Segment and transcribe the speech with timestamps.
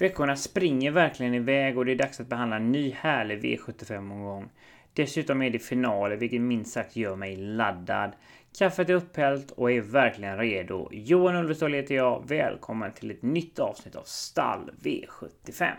[0.00, 4.48] Veckorna springer verkligen iväg och det är dags att behandla en ny härlig V75-omgång.
[4.92, 8.12] Dessutom är det finaler, vilket minst sagt gör mig laddad.
[8.58, 10.88] Kaffet är upphällt och är verkligen redo.
[10.92, 12.24] Johan Ulvestål heter jag.
[12.28, 15.72] Välkommen till ett nytt avsnitt av Stall V75.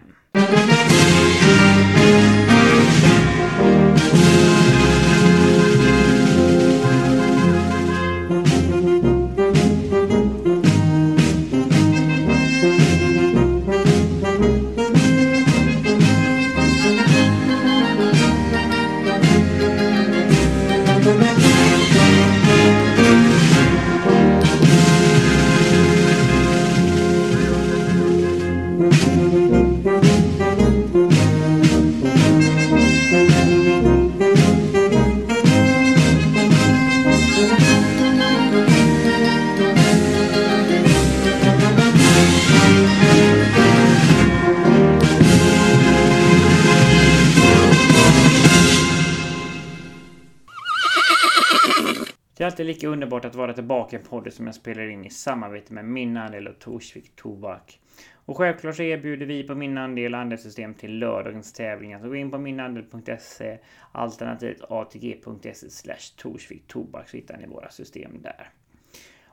[53.22, 56.48] Underbart att vara tillbaka i podden som jag spelar in i samarbete med Min Andel
[56.48, 57.80] och Torsvik Tobak.
[58.26, 62.00] Och självklart så erbjuder vi på Min Andel andelssystem till lördagens tävlingar.
[62.00, 63.60] Så gå in på minandel.se
[63.92, 68.50] alternativt atg.se slash Torsvik Tobak så hittar ni våra system där.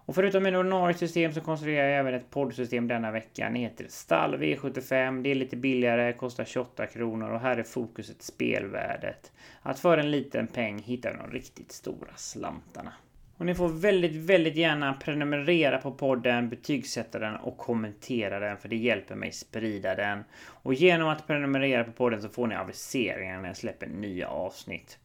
[0.09, 3.51] Och förutom mina ordinarie system så konstruerar jag även ett poddsystem denna vecka.
[3.51, 5.23] Det heter Stall V75.
[5.23, 9.33] Det är lite billigare, kostar 28 kronor och här är fokuset spelvärdet.
[9.63, 12.93] Att för en liten peng hitta de riktigt stora slantarna.
[13.39, 18.69] Och ni får väldigt, väldigt gärna prenumerera på podden, betygsätta den och kommentera den för
[18.69, 20.25] det hjälper mig sprida den.
[20.45, 24.99] Och genom att prenumerera på podden så får ni aviseringar när jag släpper nya avsnitt.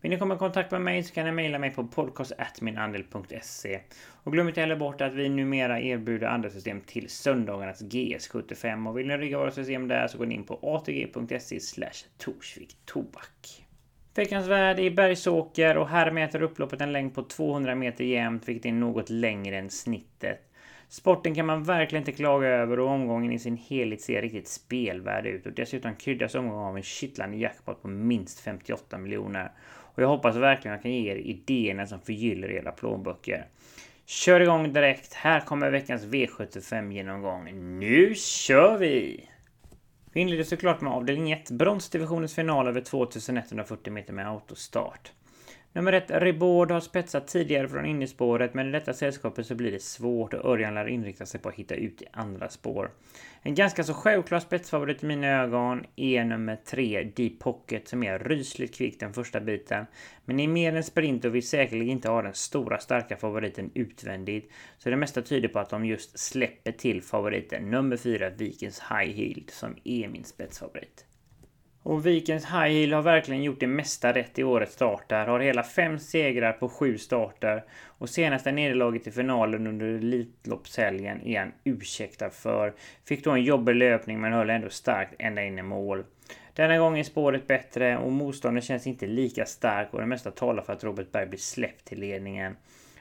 [0.00, 3.80] Vill ni komma i kontakt med mig så kan ni mejla mig på podcastatminandel.se.
[4.06, 8.88] Och glöm inte heller bort att vi numera erbjuder andra system till söndagarnas GS75.
[8.88, 11.58] Och vill ni rigga våra system där så går ni in på atg.se
[12.18, 13.63] torsviktobak.
[14.16, 18.66] Veckans värld är Bergsåker och här mäter upploppet en längd på 200 meter jämnt, vilket
[18.66, 20.40] är något längre än snittet.
[20.88, 25.26] Sporten kan man verkligen inte klaga över och omgången i sin helhet ser riktigt spelvärd
[25.26, 29.52] ut och dessutom kryddas omgången av en kittlande jackpot på minst 58 miljoner.
[29.66, 33.46] Och jag hoppas verkligen att jag kan ge er idéerna som förgyller era plånböcker.
[34.06, 35.14] Kör igång direkt.
[35.14, 37.78] Här kommer veckans V75 genomgång.
[37.78, 39.28] Nu kör vi!
[40.14, 45.12] Vi inleder såklart med avdelning 1, bronsdivisionens final över 2140 meter med autostart.
[45.72, 49.82] Nummer 1, Ribord har spetsat tidigare från innerspåret men i detta sällskapet så blir det
[49.82, 52.90] svårt och Örjan lär inrikta sig på att hitta ut i andra spår.
[53.46, 58.18] En ganska så självklar spetsfavorit i mina ögon är nummer 3, Deep Pocket som är
[58.18, 59.86] rysligt kvick den första biten.
[60.24, 64.50] Men är mer en sprint och vill säkerligen inte ha den stora starka favoriten utvändigt.
[64.78, 69.12] Så det mesta tyder på att de just släpper till favoriten nummer 4, Vikens High
[69.12, 71.04] Heel som är min spetsfavorit.
[71.84, 75.26] Och Vikens High Heel har verkligen gjort det mesta rätt i årets starter.
[75.26, 77.64] Har hela fem segrar på sju starter.
[77.98, 82.74] Och senaste nederlaget i finalen under Elitloppshelgen är han ursäktad för.
[83.04, 86.04] Fick då en jobbig löpning men höll ändå starkt ända in i mål.
[86.54, 90.62] Denna gång är spåret bättre och motståndet känns inte lika stark och det mesta talar
[90.62, 92.56] för att Robert Berg blir släppt till ledningen.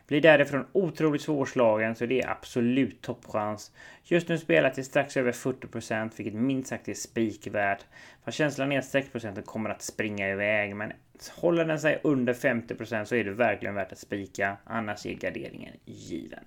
[0.08, 3.72] Blir därifrån otroligt svårslagen så det är absolut toppchans.
[4.03, 7.86] Just nu spelar till strax över 40% vilket minst sagt är spikvärt.
[8.25, 10.92] Fast känslan är att 6% kommer att springa iväg men
[11.36, 14.58] håller den sig under 50% så är det verkligen värt att spika.
[14.63, 16.46] Annars är garderingen given.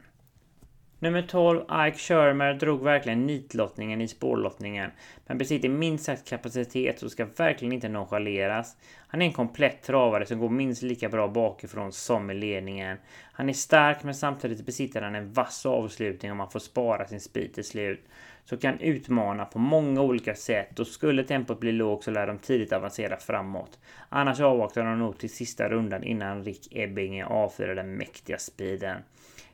[0.99, 4.91] Nummer 12, Ike Shermer, drog verkligen nitlottningen i spårlottningen,
[5.27, 8.77] men besitter minst sagt kapacitet och ska verkligen inte nonchaleras.
[9.09, 12.99] Han är en komplett travare som går minst lika bra bakifrån som i ledningen.
[13.33, 17.21] Han är stark men samtidigt besitter han en vass avslutning om man får spara sin
[17.21, 18.05] speed till slut.
[18.45, 22.39] Så kan utmana på många olika sätt och skulle tempot bli lågt så lär de
[22.39, 23.79] tidigt avancera framåt.
[24.09, 29.03] Annars avvaktar de nog till sista rundan innan Rick Ebbinge avfyrar den mäktiga speeden.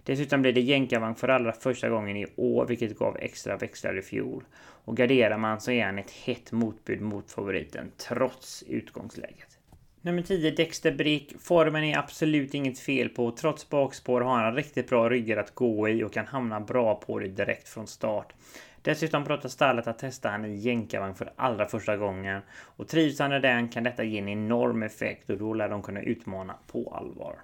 [0.04, 4.02] Dessutom blir det jänkarvagn för allra första gången i år, vilket gav extra växlar i
[4.02, 4.44] fjol.
[4.84, 9.58] Och garderar man så är han ett hett motbud mot favoriten, trots utgångsläget.
[10.04, 11.34] Nummer 10, Dexter Brick.
[11.40, 13.30] Formen är absolut inget fel på.
[13.30, 17.18] Trots bakspår har han riktigt bra ryggar att gå i och kan hamna bra på
[17.18, 18.32] det direkt från start.
[18.82, 22.42] Dessutom pratar stallet att testa han i jänkarvagn för allra första gången.
[22.50, 25.82] Och trivs han i den kan detta ge en enorm effekt och då lär de
[25.82, 27.38] kunna utmana på allvar.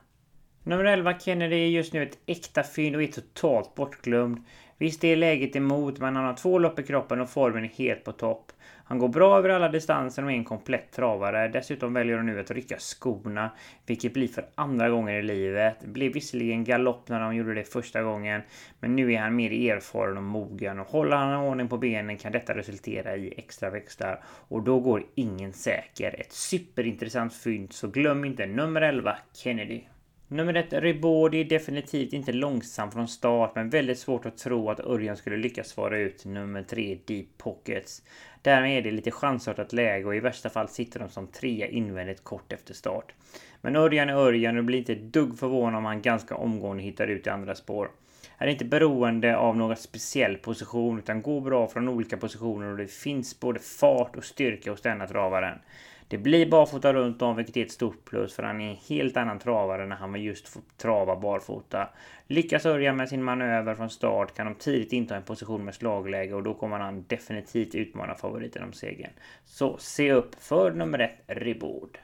[0.69, 4.45] Nummer 11 Kennedy är just nu ett äkta fynd och är totalt bortglömd.
[4.79, 8.05] Visst är läget emot, men han har två lopp i kroppen och formen är helt
[8.05, 8.53] på topp.
[8.85, 11.49] Han går bra över alla distanser och är en komplett travare.
[11.49, 13.51] Dessutom väljer han nu att rycka skorna,
[13.87, 15.77] vilket blir för andra gången i livet.
[15.81, 18.43] Det blev visserligen galopp när han gjorde det första gången,
[18.81, 22.33] men nu är han mer erfaren och mogen och håller han ordning på benen kan
[22.33, 26.21] detta resultera i extra växlar och då går ingen säker.
[26.21, 29.83] Ett superintressant fynd, så glöm inte nummer 11 Kennedy.
[30.31, 34.81] Nummer ett, Ribord är definitivt inte långsam från start, men väldigt svårt att tro att
[34.81, 38.03] Örjan skulle lyckas svara ut nummer tre, Deep Pockets.
[38.43, 42.25] Därmed är det lite chansartat läge och i värsta fall sitter de som trea invändigt
[42.25, 43.13] kort efter start.
[43.61, 47.07] Men Örjan är Örjan och blir inte ett dugg förvånad om han ganska omgående hittar
[47.07, 47.91] ut i andra spår.
[48.37, 52.77] Han är inte beroende av någon speciell position utan går bra från olika positioner och
[52.77, 55.59] det finns både fart och styrka hos denna travaren.
[56.09, 59.17] Det blir barfota runt om vilket är ett stort plus för han är en helt
[59.17, 61.89] annan travare när han just trava barfota.
[62.27, 66.35] Lyckas Örjan med sin manöver från start kan de tidigt inta en position med slagläge
[66.35, 69.11] och då kommer han definitivt utmana favoriten om segern.
[69.45, 71.99] Så se upp för nummer ett, Ribord.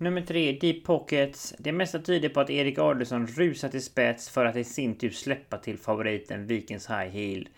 [0.00, 1.54] Nummer tre, Deep Pockets.
[1.58, 5.10] Det mesta tyder på att Erik Adelsson rusar till spets för att i sin tur
[5.10, 7.48] släppa till favoriten Vikings High Heel.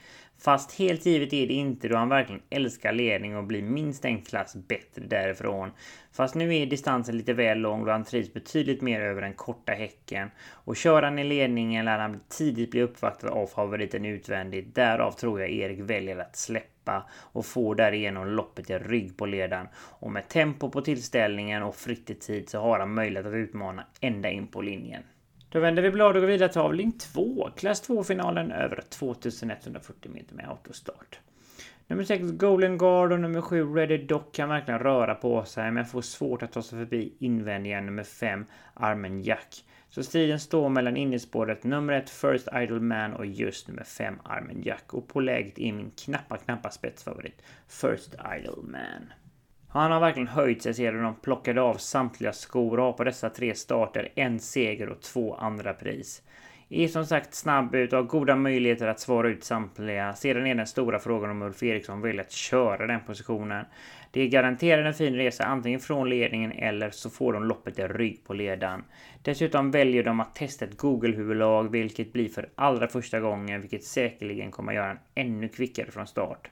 [0.42, 4.22] Fast helt givet är det inte då han verkligen älskar ledning och blir minst en
[4.22, 5.70] klass bättre därifrån.
[6.12, 9.72] Fast nu är distansen lite väl lång då han trivs betydligt mer över den korta
[9.72, 10.30] häcken.
[10.50, 14.74] Och kör han i ledningen lär han tidigt bli uppvaktad av favoriten utvändigt.
[14.74, 19.68] Därav tror jag Erik väljer att släppa och får därigenom loppet i rygg på ledaren.
[19.74, 23.86] Och med tempo på tillställningen och fritt i tid så har han möjlighet att utmana
[24.00, 25.02] ända in på linjen.
[25.52, 27.50] Då vänder vi blad och går vidare till avling 2.
[27.56, 31.20] Klass 2-finalen över 2140 meter med autostart.
[31.86, 35.86] Nummer 6 Golden Guard och nummer 7 Ready Dock kan verkligen röra på sig men
[35.86, 39.64] får svårt att ta sig förbi invändiga nummer 5 Armen Jack.
[39.88, 44.62] Så striden står mellan innerspåret nummer 1 First Idle Man och just nummer 5 Armen
[44.62, 44.94] Jack.
[44.94, 49.12] Och på läget är min knappa, knappa spetsfavorit First Idle Man.
[49.72, 53.30] Han har verkligen höjt sig sedan de plockade av samtliga skor och har på dessa
[53.30, 56.22] tre starter en seger och två andra pris.
[56.68, 60.14] Är som sagt snabb ut och har goda möjligheter att svara ut samtliga.
[60.14, 63.64] Sedan är den stora frågan om Ulf Eriksson vill att köra den positionen.
[64.10, 67.82] Det är garanterat en fin resa antingen från ledningen eller så får de loppet i
[67.82, 68.84] rygg på ledaren.
[69.22, 74.50] Dessutom väljer de att testa ett Google-huvudlag vilket blir för allra första gången vilket säkerligen
[74.50, 76.50] kommer göra en ännu kvickare från start.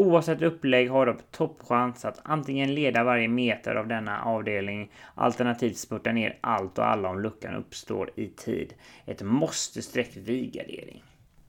[0.00, 6.12] Oavsett upplägg har de toppchans att antingen leda varje meter av denna avdelning alternativt spurta
[6.12, 8.74] ner allt och alla om luckan uppstår i tid.
[9.06, 11.02] Ett måste-streck vid gardering.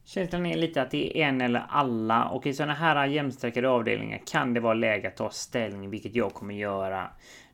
[0.06, 4.22] Känslan är lite att det är en eller alla och i sådana här jämnstreckade avdelningar
[4.26, 7.10] kan det vara läge att ta ställning, vilket jag kommer göra.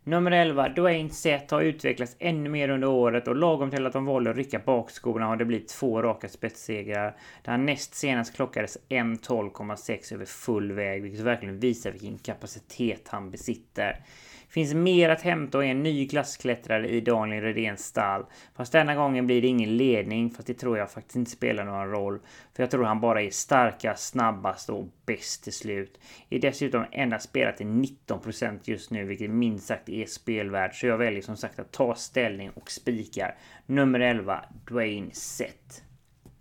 [0.07, 4.06] Nummer 11, Dwayne Seth har utvecklats ännu mer under året och lagom till att de
[4.06, 7.18] valde att rycka bakskorna har det blivit två raka spetssegrar.
[7.44, 13.31] Där han näst senast klockades 1.12,6 över full väg, vilket verkligen visar vilken kapacitet han
[13.31, 14.00] besitter.
[14.49, 18.25] Finns mer att hämta och är en ny klassklättrare i Daniel Redéns stall.
[18.55, 21.91] Fast denna gången blir det ingen ledning, fast det tror jag faktiskt inte spelar någon
[21.91, 22.19] roll.
[22.55, 25.99] För jag tror han bara är starkast, snabbast och bäst till slut.
[26.29, 30.75] Är dessutom endast spelat till 19% just nu, vilket minst sagt är spelvärd.
[30.75, 33.35] Så jag väljer som sagt att ta ställning och spikar.
[33.65, 35.83] Nummer 11, Dwayne Sett.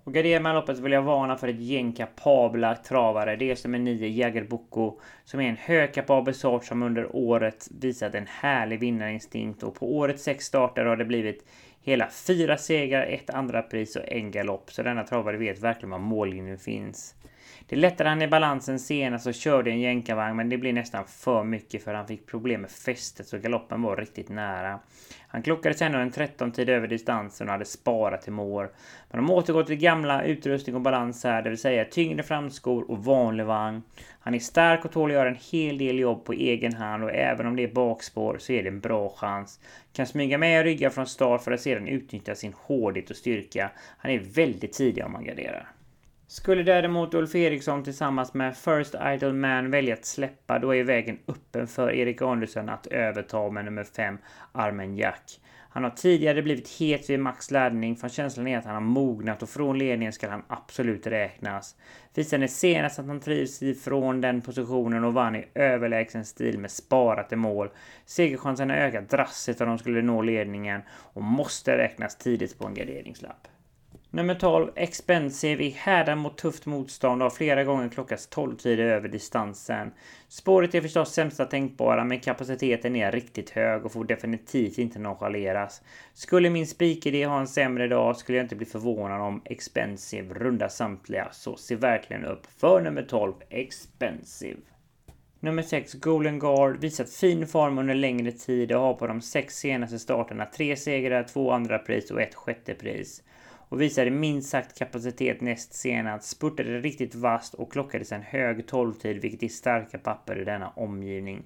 [0.06, 3.36] Och garderar man loppet vill jag varna för ett gäng kapabla travare.
[3.36, 8.26] Dels nummer 9 Jagger Boko som är en högkapabel sort som under året visat en
[8.26, 11.46] härlig vinnarinstinkt och på årets sex starter har det blivit
[11.80, 14.72] hela fyra segrar, ett andra pris och en galopp.
[14.72, 17.14] Så denna travare vet verkligen var mållinjen finns.
[17.68, 21.44] Det lättade han i balansen senast och körde en jänkarvagn men det blev nästan för
[21.44, 24.78] mycket för han fick problem med fästet så galoppen var riktigt nära.
[25.28, 28.66] Han klockade sen en 13 tid över distansen och hade sparat till mål.
[29.10, 33.04] Men de återgår till gamla utrustning och balans här, det vill säga tyngre framskor och
[33.04, 33.82] vanlig vagn.
[34.20, 37.10] Han är stark och tål att göra en hel del jobb på egen hand och
[37.10, 39.60] även om det är bakspår så är det en bra chans.
[39.92, 43.70] Kan smyga med ryggar från start för att sedan utnyttja sin hårdhet och styrka.
[43.98, 45.75] Han är väldigt tidig om man garderar.
[46.28, 51.18] Skulle däremot Ulf Eriksson tillsammans med First Idle Man välja att släppa, då är vägen
[51.28, 54.18] öppen för Erik Andersson att överta med nummer 5,
[54.52, 55.40] Armen Jack.
[55.68, 59.42] Han har tidigare blivit het vid max laddning, för känslan är att han har mognat
[59.42, 61.76] och från ledningen ska han absolut räknas.
[62.14, 67.32] Visade senast att han trivs ifrån den positionen och vann i överlägsen stil med sparat
[67.32, 67.68] i mål.
[68.04, 72.74] Segerchansen har ökat drastiskt om de skulle nå ledningen och måste räknas tidigt på en
[72.74, 73.48] garderingslapp.
[74.16, 78.84] Nummer 12, Expensive, i härdar mot tufft motstånd och har flera gånger klockats 12 tider
[78.84, 79.90] över distansen.
[80.28, 85.82] Spåret är förstås sämsta tänkbara, men kapaciteten är riktigt hög och får definitivt inte nonchaleras.
[86.14, 90.68] Skulle min spikidé ha en sämre dag skulle jag inte bli förvånad om Expensive rundar
[90.68, 94.60] samtliga, så se verkligen upp för nummer 12, Expensive.
[95.40, 99.56] Nummer 6, Golden Guard, visat fin form under längre tid och har på de sex
[99.56, 103.22] senaste starterna tre segrar, två andra pris och ett sjätte pris
[103.68, 109.20] och visade minst sagt kapacitet näst senast, spurtade riktigt vasst och klockades en hög 12-tid
[109.20, 111.42] vilket är starka papper i denna omgivning.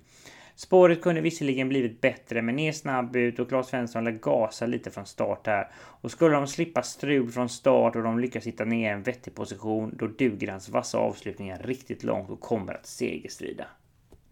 [0.61, 4.91] Spåret kunde visserligen blivit bättre men är snabb ut och Claes Svensson lär gasa lite
[4.91, 5.69] från start här.
[5.75, 9.95] Och skulle de slippa strul från start och de lyckas hitta ner en vettig position
[9.99, 13.67] då duger hans vassa avslutningar riktigt långt och kommer att segerstrida.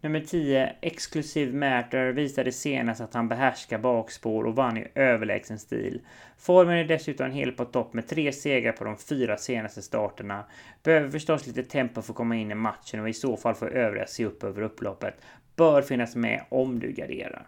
[0.01, 6.01] Nummer 10, Exclusive Matter, visade senast att han behärskar bakspår och vann i överlägsen stil.
[6.37, 10.45] Formen är dessutom helt på topp med tre segrar på de fyra senaste starterna.
[10.83, 13.69] Behöver förstås lite tempo för att komma in i matchen och i så fall får
[13.69, 15.13] övriga se upp över upploppet.
[15.55, 17.47] Bör finnas med om du garderar.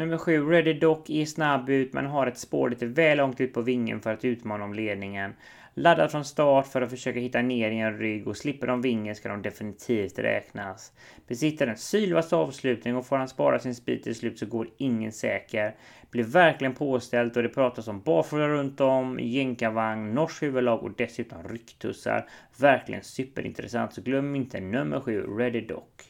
[0.00, 3.54] Nummer 7, Ready Dock är snabb ut men har ett spår lite väl långt ut
[3.54, 5.32] på vingen för att utmana om ledningen.
[5.74, 9.14] Laddad från start för att försöka hitta ner i en rygg och slipper de vingen
[9.14, 10.92] ska de definitivt räknas.
[11.28, 15.12] Besitter en sylvass avslutning och får han spara sin speed till slut så går ingen
[15.12, 15.74] säker.
[16.10, 21.48] Blir verkligen påställt och det pratas om barfota runt om, jänkarvagn, norsk huvudlag och dessutom
[21.48, 22.28] rycktussar.
[22.56, 26.09] Verkligen superintressant så glöm inte nummer 7 Ready Dock.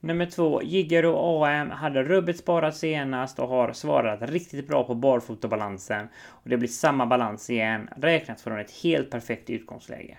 [0.00, 1.04] Nummer två, Jigger
[1.42, 6.08] AM hade rubbet sparat senast och har svarat riktigt bra på barfotabalansen.
[6.26, 10.18] Och det blir samma balans igen, räknat från ett helt perfekt utgångsläge.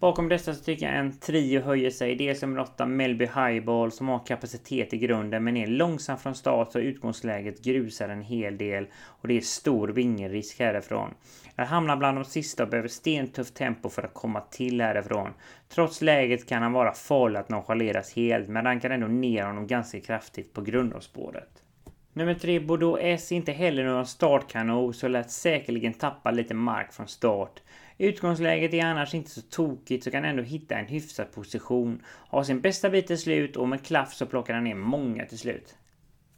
[0.00, 2.14] Bakom dessa så tycker jag en trio höjer sig.
[2.14, 6.72] Dels nummer 8 Melby Highball som har kapacitet i grunden men är långsam från start
[6.72, 8.86] så utgångsläget grusar en hel del.
[9.04, 11.14] Och det är stor vingelrisk härifrån.
[11.56, 15.30] Jag hamnar bland de sista och behöver stentufft tempo för att komma till härifrån.
[15.68, 20.00] Trots läget kan han vara farlig att nonchaleras helt men rankar ändå ner honom ganska
[20.00, 21.62] kraftigt på grund av spåret.
[22.12, 27.08] Nummer 3 Bordeaux S inte heller någon startkanon så lät säkerligen tappa lite mark från
[27.08, 27.60] start.
[27.98, 32.02] Utgångsläget är annars inte så tokigt så kan ändå hitta en hyfsad position.
[32.30, 35.38] Ha sin bästa bit till slut och med klaff så plockar han ner många till
[35.38, 35.76] slut.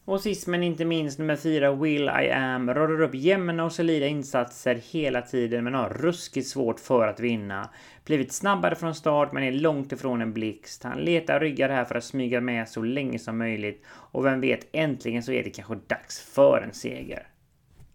[0.05, 4.07] Och sist men inte minst nummer 4 Will I Am radar upp jämna och solida
[4.07, 7.71] insatser hela tiden men har ruskigt svårt för att vinna.
[8.05, 10.83] Blivit snabbare från start men är långt ifrån en blixt.
[10.83, 14.69] Han letar ryggar här för att smyga med så länge som möjligt och vem vet
[14.73, 17.27] äntligen så är det kanske dags för en seger.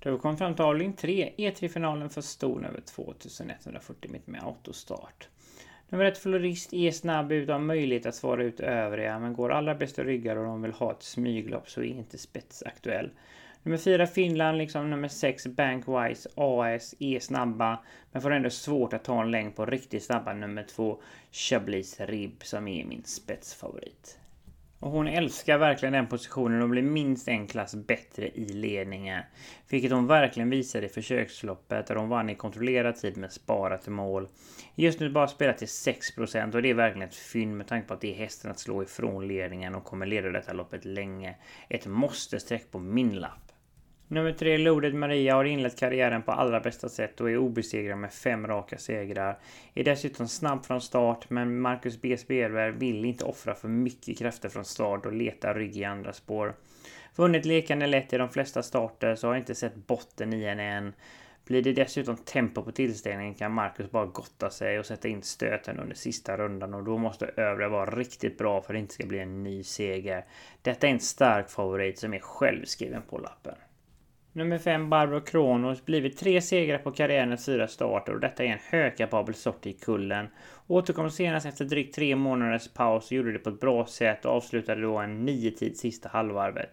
[0.05, 5.29] Då kom fram till avdelning 3, E3-finalen för ston över 2140 meter med autostart.
[5.89, 10.03] Nummer 1 florist är snabb utan möjlighet att svara ut övriga men går allra bästa
[10.03, 13.09] ryggar och de vill ha ett smyglopp så är inte spets aktuell.
[13.63, 17.79] Nummer 4 Finland liksom nummer 6 Bankwise AS är e snabba
[18.11, 22.43] men får ändå svårt att ta en längd på riktigt snabba nummer 2 Chablis Rib
[22.43, 24.19] som är min spetsfavorit.
[24.85, 29.23] Och hon älskar verkligen den positionen och blir minst en klass bättre i ledningen.
[29.69, 33.91] Vilket hon verkligen visade i försöksloppet där hon vann i kontrollerad tid med sparat till
[33.91, 34.27] mål.
[34.75, 37.93] Just nu bara spelat till 6% och det är verkligen ett fynd med tanke på
[37.93, 41.35] att det är hästen att slå ifrån ledningen och kommer leda detta loppet länge.
[41.69, 43.44] Ett måste-streck på min lapp.
[44.07, 48.13] Nummer tre, Lodet Maria, har inlett karriären på allra bästa sätt och är obesegrad med
[48.13, 49.39] fem raka segrar.
[49.73, 52.17] Är dessutom snabb från start, men Marcus B.
[52.17, 56.53] Spelberg vill inte offra för mycket krafter från start och leta rygg i andra spår.
[57.15, 60.93] Vunnit lekande lätt i de flesta starter, så har inte sett botten i henne än.
[61.45, 65.79] Blir det dessutom tempo på tillställningen kan Marcus bara gotta sig och sätta in stöten
[65.79, 69.05] under sista rundan och då måste övriga vara riktigt bra för att det inte ska
[69.05, 70.25] bli en ny seger.
[70.61, 73.55] Detta är en stark favorit som är självskriven på lappen.
[74.37, 78.59] Nummer 5 Barbro Kronos blivit tre segrar på karriärens fyra starter och detta är en
[78.69, 80.27] högkapabel sort i kullen.
[80.67, 84.31] Återkom senast efter drygt tre månaders paus och gjorde det på ett bra sätt och
[84.31, 86.69] avslutade då en nio tid sista halvvarvet.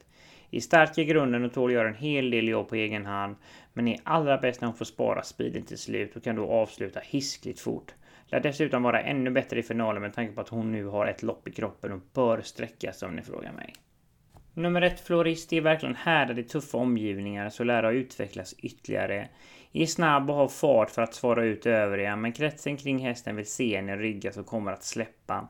[0.51, 3.37] Är stark i grunden och tål att göra en hel del jobb på egen hand,
[3.73, 7.01] men är allra bäst när hon får spara speeden till slut och kan då avsluta
[7.01, 7.95] hiskligt fort.
[8.27, 11.23] Lär dessutom vara ännu bättre i finalen med tanke på att hon nu har ett
[11.23, 13.75] lopp i kroppen och bör sträckas om ni frågar mig.
[14.55, 19.29] Nummer ett florist är verkligen härdad i tuffa omgivningar så lär ha utvecklas ytterligare.
[19.73, 23.47] Är snabb och har fart för att svara ut övriga men kretsen kring hästen vill
[23.47, 25.49] se henne rygga så kommer att släppa.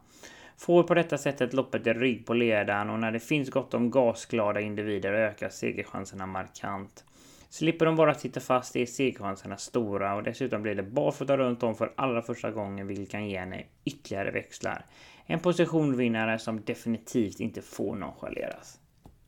[0.56, 3.90] Får på detta sättet loppet i rygg på ledaren och när det finns gott om
[3.90, 7.04] gasglada individer ökar segerchanserna markant.
[7.50, 11.74] Slipper de bara sitta fast är segerchanserna stora och dessutom blir det barfota runt om
[11.74, 14.86] för allra första gången vilket kan ge henne ytterligare växlar.
[15.26, 18.78] En positionvinnare som definitivt inte får nonchaleras.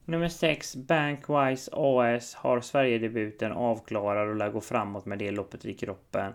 [0.07, 5.75] Nummer 6, Bankwise AS, har Sverigedebuten avklarad och lär gå framåt med det loppet i
[5.75, 6.33] kroppen.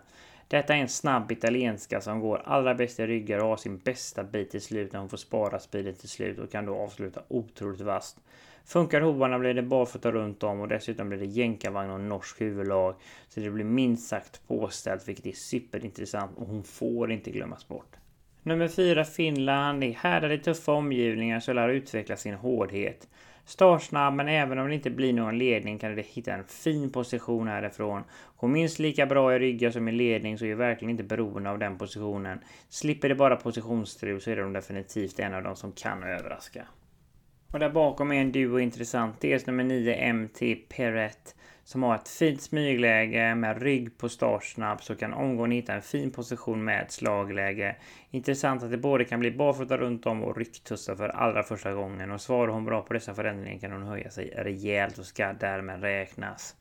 [0.48, 4.24] Detta är en snabb italienska som går allra bäst i ryggar och har sin bästa
[4.24, 7.80] bit till slut när hon får spara speeden till slut och kan då avsluta otroligt
[7.80, 8.20] vasst.
[8.64, 12.94] Funkar hovarna blir det barfota runt om och dessutom blir det jänkarvagn och norsk huvudlag.
[13.28, 17.96] Så det blir minst sagt påställt vilket är superintressant och hon får inte glömmas bort.
[18.42, 19.84] Nummer 4 Finland.
[19.84, 23.08] I härdade tuffa omgivningar så lär utveckla sin hårdhet.
[23.44, 27.48] Startsnabb, men även om det inte blir någon ledning kan du hitta en fin position
[27.48, 28.04] härifrån.
[28.36, 31.58] Går minst lika bra i ryggar som i ledning så är verkligen inte beroende av
[31.58, 32.38] den positionen.
[32.68, 36.66] Slipper det bara positionsstrul så är de definitivt en av de som kan överraska.
[37.52, 39.20] Och där bakom är en duo intressant.
[39.20, 41.34] Dels nummer 9 MT Perret
[41.70, 46.10] som har ett fint smygläge med rygg på startsnabb så kan omgående hitta en fin
[46.10, 47.76] position med ett slagläge.
[48.10, 52.10] Intressant att det både kan bli barfota runt om och rycktussar för allra första gången
[52.10, 55.82] och svarar hon bra på dessa förändringar kan hon höja sig rejält och ska därmed
[55.82, 56.56] räknas.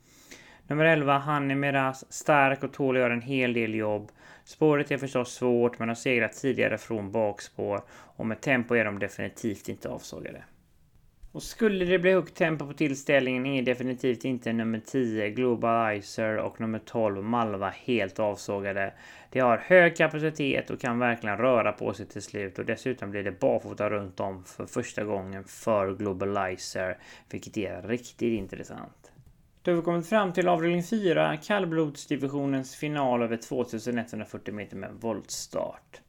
[0.68, 2.14] Nummer 11, Hanni Miraz.
[2.14, 4.12] Stark och tål att göra en hel del jobb.
[4.44, 9.00] Spåret är förstås svårt men har segrat tidigare från bakspår och med tempo är de
[9.00, 10.44] definitivt inte avsågade.
[11.32, 16.62] Och skulle det bli högt tempo på tillställningen är definitivt inte nummer 10 Globalizer och
[16.62, 18.94] nummer 12 Malva helt avsågade.
[19.30, 23.24] De har hög kapacitet och kan verkligen röra på sig till slut och dessutom blir
[23.24, 26.98] det barfota runt om för första gången för Globalizer,
[27.30, 29.12] vilket är riktigt intressant.
[29.62, 36.02] Då har vi kommit fram till avdelning 4, kallblodsdivisionens final över 2140 meter med voltstart.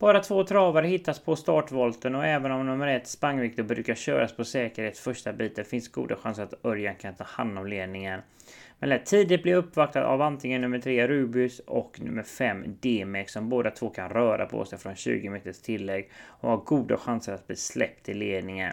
[0.00, 4.44] Bara två travare hittas på startvolten och även om nummer ett Spangviktor brukar köras på
[4.44, 8.20] säkerhet första biten finns goda chanser att Örjan kan ta hand om ledningen.
[8.78, 13.48] Men lät tidigt bli uppvaktad av antingen nummer 3 Rubius och nummer 5 Demek som
[13.48, 17.46] båda två kan röra på sig från 20 meters tillägg och har goda chanser att
[17.46, 18.72] bli släppt i ledningen.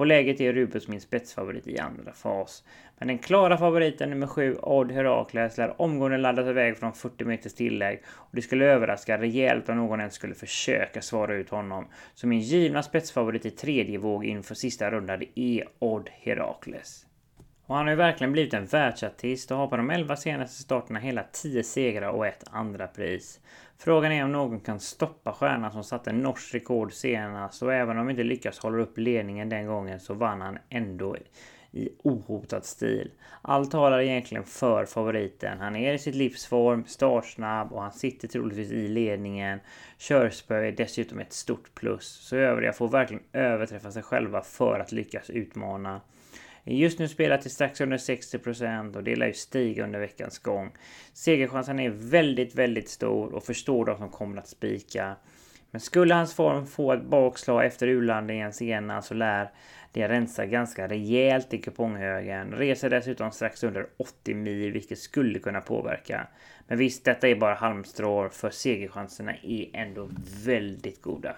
[0.00, 2.64] På läget är Rubus min spetsfavorit i andra fas.
[2.98, 7.54] Men den klara favoriten nummer 7, Odd Herakles, lär omgående laddas iväg från 40 meters
[7.54, 11.86] tillägg och det skulle överraska rejält om någon ens skulle försöka svara ut honom.
[12.14, 17.06] Så min givna spetsfavorit i tredje våg inför sista rundan är Odd Herakles.
[17.70, 20.98] Och han har ju verkligen blivit en världsartist och har på de 11 senaste starterna
[20.98, 23.40] hela 10 segrar och ett andra pris.
[23.78, 28.06] Frågan är om någon kan stoppa stjärnan som satte norskt rekord senast och även om
[28.06, 31.16] vi inte lyckas hålla upp ledningen den gången så vann han ändå
[31.70, 33.10] i ohotad stil.
[33.42, 35.58] Allt talar egentligen för favoriten.
[35.58, 39.60] Han är i sitt livsform, startsnabb och han sitter troligtvis i ledningen.
[39.98, 44.92] Körspö är dessutom ett stort plus, så övriga får verkligen överträffa sig själva för att
[44.92, 46.00] lyckas utmana.
[46.76, 50.72] Just nu spelar till strax under 60% och det lär ju stiga under veckans gång.
[51.12, 55.16] Segerchansen är väldigt, väldigt stor och förstår de som kommer att spika.
[55.70, 59.50] Men skulle hans form få ett bakslag efter urlandningen senare så lär
[59.92, 62.52] det rensa ganska rejält i kuponghögen.
[62.52, 66.26] Reser dessutom strax under 80 mil vilket skulle kunna påverka.
[66.68, 70.10] Men visst, detta är bara halmstrå för segerchanserna är ändå
[70.44, 71.36] väldigt goda.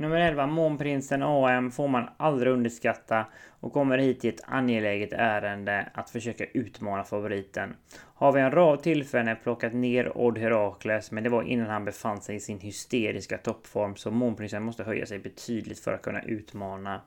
[0.00, 3.26] Nummer 11, Månprinsen AM, får man aldrig underskatta
[3.60, 7.76] och kommer hit i ett angeläget ärende att försöka utmana favoriten.
[8.14, 12.20] Har vi en rad tillfällen plockat ner Odd Herakles, men det var innan han befann
[12.20, 17.00] sig i sin hysteriska toppform, så Månprinsen måste höja sig betydligt för att kunna utmana.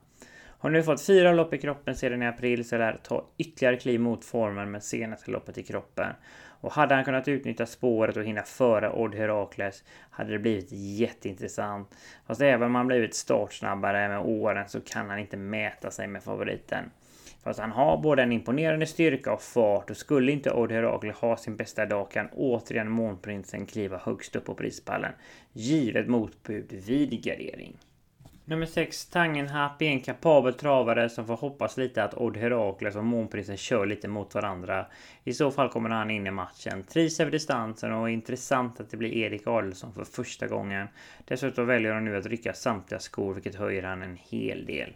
[0.62, 4.00] Har nu fått fyra lopp i kroppen sedan i april så lär ta ytterligare kliv
[4.00, 6.14] mot formen med senaste loppet i kroppen.
[6.62, 11.96] Och hade han kunnat utnyttja spåret och hinna före Odd Herakles hade det blivit jätteintressant.
[12.28, 16.24] Fast även om han blivit startsnabbare med åren så kan han inte mäta sig med
[16.24, 16.92] favoriten.
[17.44, 21.38] Fast han har både en imponerande styrka och fart och skulle inte Odd Herakles ha
[21.38, 25.12] sin bästa dag kan återigen Månprinsen kliva högst upp på prispallen.
[25.54, 27.78] Givet motbud vid gardering.
[28.52, 33.04] Nummer 6, Tangenhap är en kapabel travare som får hoppas lite att Odd Herakles och
[33.04, 34.86] Månprinsen kör lite mot varandra.
[35.24, 36.84] I så fall kommer han in i matchen.
[36.84, 40.88] Trivs över distansen och intressant att det blir Erik Adelsson för första gången.
[41.26, 44.94] Dessutom väljer han nu att rycka samtliga skor vilket höjer han en hel del.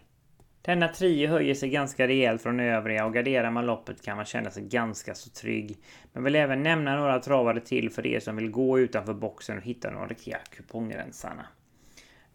[0.62, 4.52] Denna trio höjer sig ganska rejält från övriga och garderar man loppet kan man känna
[4.52, 5.78] sig ganska så trygg.
[6.14, 9.64] Men vill även nämna några travare till för er som vill gå utanför boxen och
[9.64, 11.46] hitta några riktiga kupongrensarna.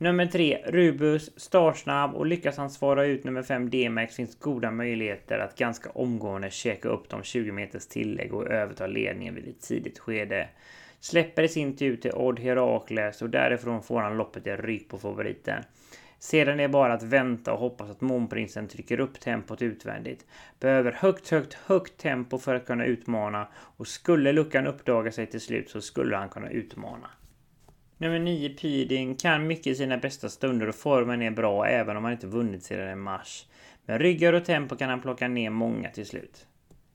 [0.03, 5.39] Nummer 3, Rubus, startsnabb och lyckas han svara ut nummer 5 D-Max finns goda möjligheter
[5.39, 9.99] att ganska omgående checka upp de 20 meters tillägg och överta ledningen vid ett tidigt
[9.99, 10.49] skede.
[11.01, 14.99] Släpper i sin tur till Odd Herakles och därifrån får han loppet i rygg på
[14.99, 15.63] favoriten.
[16.19, 20.27] Sedan är det bara att vänta och hoppas att Månprinsen trycker upp tempot utvändigt.
[20.61, 25.41] Behöver högt, högt, högt tempo för att kunna utmana och skulle luckan uppdaga sig till
[25.41, 27.11] slut så skulle han kunna utmana.
[28.01, 32.05] Nummer 9 Piding kan mycket i sina bästa stunder och formen är bra även om
[32.05, 33.47] han inte vunnit sedan i mars.
[33.85, 36.47] Med ryggar och tempo kan han plocka ner många till slut.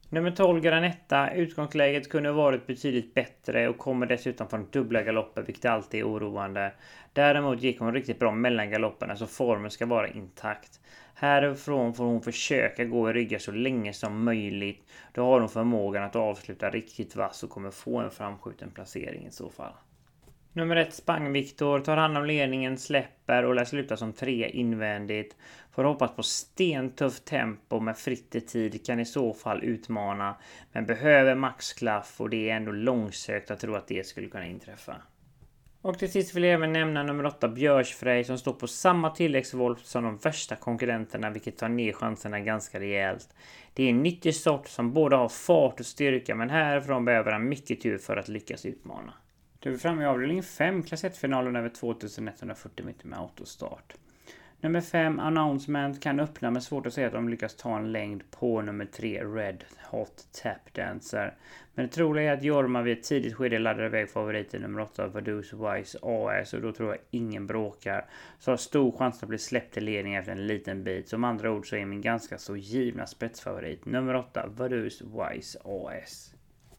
[0.10, 1.32] Nummer 12 Granetta.
[1.32, 6.72] Utgångsläget kunde varit betydligt bättre och kommer dessutom från dubbla galopper vilket alltid är oroande.
[7.14, 10.80] Däremot gick hon riktigt bra mellan galopperna så formen ska vara intakt.
[11.14, 14.86] Härifrån får hon försöka gå i ryggar så länge som möjligt.
[15.14, 19.32] Då har hon förmågan att avsluta riktigt vass och kommer få en framskjuten placering i
[19.32, 19.74] så fall.
[20.56, 25.36] Nummer ett Spang-Viktor tar hand om ledningen, släpper och lär sluta som tre invändigt.
[25.72, 30.36] Får hoppas på stentufft tempo med fritt i tid kan i så fall utmana.
[30.72, 34.96] Men behöver maxklaff och det är ändå långsökt att tro att det skulle kunna inträffa.
[35.82, 39.86] Och till sist vill jag även nämna nummer 8 Björsfrej som står på samma tilläggsvolt
[39.86, 43.30] som de värsta konkurrenterna vilket tar ner chanserna ganska rejält.
[43.74, 47.50] Det är en nyttig sort som både har fart och styrka men härifrån behöver han
[47.50, 49.14] mycket tur för att lyckas utmana.
[49.66, 53.94] Då är vi framme i avdelning 5, klass 1-finalen över 2140 meter med autostart.
[54.62, 58.32] Nummer 5, Announcement, kan öppna men svårt att se att de lyckas ta en längd
[58.32, 61.34] på nummer 3, Red Hot Tap Dancer.
[61.74, 65.08] Men det troliga är att Jorma vid ett tidigt skede laddar iväg favoriten nummer 8,
[65.08, 68.06] Vaduz Wise AS och då tror jag ingen bråkar.
[68.40, 71.10] Så har stor chans att bli släppt i ledning efter en liten bit.
[71.10, 76.35] Som andra ord så är min ganska så givna spetsfavorit nummer 8, Vaduz Wise AS.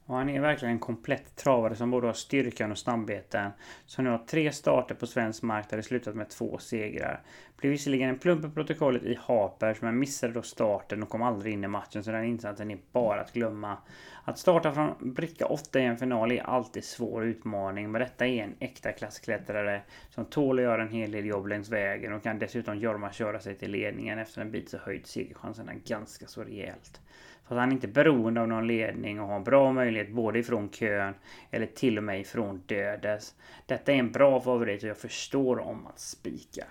[0.07, 3.51] Och han är verkligen en komplett travare som både har styrkan och snabbheten.
[3.87, 7.23] Som nu har tre starter på svensk mark där det slutat med två segrar.
[7.57, 11.53] Blev visserligen en plump i protokollet i Harpers men missade då starten och kom aldrig
[11.53, 13.79] in i matchen så den insatsen är bara att glömma.
[14.25, 18.43] Att starta från bricka 8 i en final är alltid svår utmaning men detta är
[18.43, 22.39] en äkta klassklättrare som tål att göra en hel del jobb längs vägen och kan
[22.39, 27.01] dessutom Jorma köra sig till ledningen efter en bit så höjt segerchanserna ganska så rejält.
[27.49, 30.39] Så att han är inte beroende av någon ledning och har en bra möjlighet både
[30.39, 31.15] ifrån kön
[31.51, 33.35] eller till och med ifrån dödes.
[33.67, 36.69] Detta är en bra favorit och jag förstår om man spikar.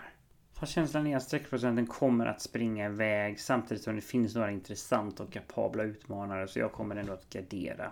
[0.54, 5.24] Fast känslan är att streckprocenten kommer att springa iväg samtidigt som det finns några intressanta
[5.24, 7.92] och kapabla utmanare så jag kommer ändå att gardera.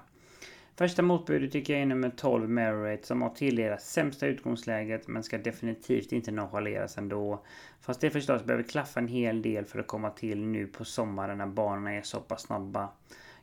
[0.76, 5.38] Första motbudet tycker jag är nummer 12 Merit som har tilldelats sämsta utgångsläget men ska
[5.38, 7.44] definitivt inte nonchaleras ändå.
[7.82, 11.38] Fast det förstås behöver klaffa en hel del för att komma till nu på sommaren
[11.38, 12.90] när banorna är så pass snabba.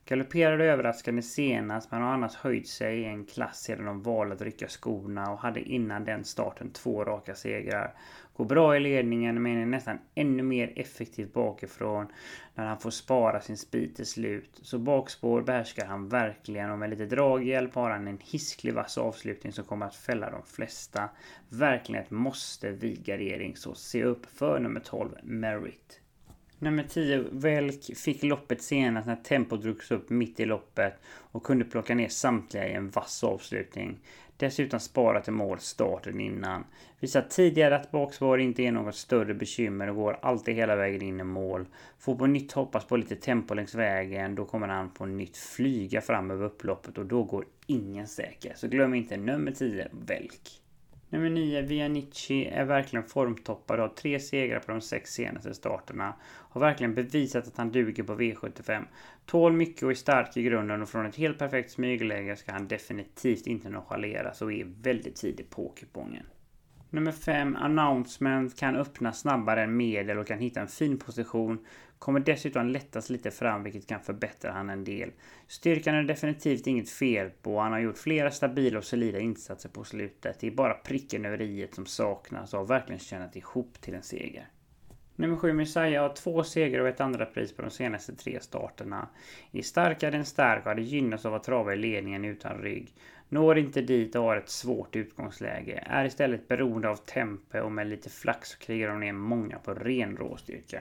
[0.05, 4.43] Galopperade överraskande senast men har annars höjt sig i en klass sedan de valde att
[4.43, 7.95] rycka skorna och hade innan den starten två raka segrar.
[8.41, 12.07] Går bra i ledningen men är nästan ännu mer effektiv bakifrån
[12.55, 14.61] när han får spara sin speed till slut.
[14.63, 19.53] Så bakspår behärskar han verkligen och med lite draghjälp har han en hisklig vass avslutning
[19.53, 21.09] som kommer att fälla de flesta.
[21.49, 26.01] Verkligen ett måste vid gardering så se upp för nummer 12 Merit.
[26.59, 31.65] Nummer 10, Velk, fick loppet senast när tempot drogs upp mitt i loppet och kunde
[31.65, 33.99] plocka ner samtliga i en vass avslutning.
[34.41, 36.65] Dessutom sparat till mål starten innan.
[37.01, 41.21] Visar tidigare att bakspår inte är något större bekymmer och går alltid hela vägen in
[41.21, 41.67] i mål.
[41.99, 44.35] Får på nytt hoppas på lite tempo längs vägen.
[44.35, 48.53] Då kommer han på nytt flyga fram över upploppet och då går ingen säker.
[48.57, 50.61] Så glöm inte nummer 10, Velk.
[51.13, 56.15] Nummer 9, Vianici, är verkligen formtoppad och har tre segrar på de sex senaste starterna.
[56.23, 58.85] Har verkligen bevisat att han duger på V75.
[59.27, 62.69] Tål mycket och är stark i grunden och från ett helt perfekt smygläge ska han
[62.69, 66.27] definitivt inte nonchaleras och är väldigt tidig på kupongen.
[66.93, 71.67] Nummer 5, Announcement, kan öppna snabbare än medel och kan hitta en fin position.
[71.99, 75.11] Kommer dessutom lättas lite fram vilket kan förbättra han en del.
[75.47, 77.61] Styrkan är definitivt inget fel på.
[77.61, 80.41] Han har gjort flera stabila och solida insatser på slutet.
[80.41, 84.03] Det är bara pricken över i som saknas och har verkligen tjänat ihop till en
[84.03, 84.49] seger.
[85.17, 89.09] Nummer 7 Messiah har två segrar och ett andra pris på de senaste tre starterna.
[89.53, 92.95] Är starkare än stark och hade gynnats av att trava i ledningen utan rygg.
[93.33, 95.85] Når inte dit och har ett svårt utgångsläge.
[95.87, 99.75] Är istället beroende av tempo och med lite flax så krigar de ner många på
[99.75, 100.81] ren råstyrka.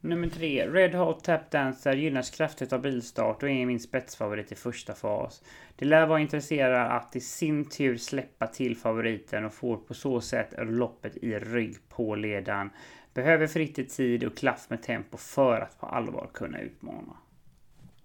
[0.00, 0.66] Nummer 3.
[0.66, 5.42] Red Hot Tap Dancer gynnas kraftigt av bilstart och är min spetsfavorit i första fas.
[5.76, 10.20] Det lär vara intresserad att i sin tur släppa till favoriten och får på så
[10.20, 12.70] sätt loppet i rygg på ledan.
[13.14, 17.16] Behöver fritt i tid och klaff med tempo för att på allvar kunna utmana.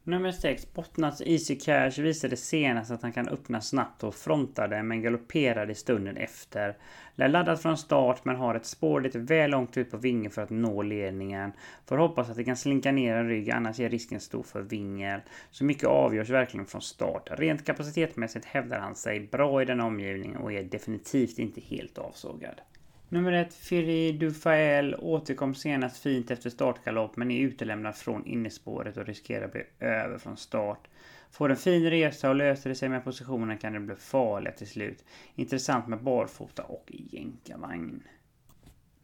[0.08, 0.74] Nummer 6.
[0.74, 5.76] Bottnats Easy Cash visade senast att han kan öppna snabbt och frontade men galopperade i
[5.76, 6.78] stunden efter.
[7.16, 10.42] Lär laddat från start men har ett spår lite väl långt ut på vingen för
[10.42, 11.52] att nå ledningen.
[11.86, 15.20] Får hoppas att det kan slinka ner en rygg annars är risken stor för vingel.
[15.52, 17.30] Så mycket avgörs verkligen från start.
[17.32, 22.62] Rent kapacitetsmässigt hävdar han sig bra i den omgivningen och är definitivt inte helt avsågad.
[23.10, 29.06] Nummer ett, Firi Dufael återkom senast fint efter startgalopp men är utelämnad från innespåret och
[29.06, 30.88] riskerar att bli över från start.
[31.32, 34.68] Får en fin resa och löser det sig med positionen kan det bli farliga till
[34.68, 35.06] slut.
[35.36, 38.04] Intressant med barfota och jänkarvagn.